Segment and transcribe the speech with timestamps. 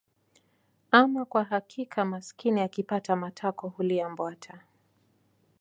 [0.91, 4.59] Ama kwa hakika maskini akipata matako hulia mbwata